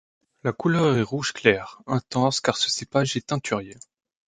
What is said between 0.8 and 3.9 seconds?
est rouge clair intense car ce cépage est teinturier.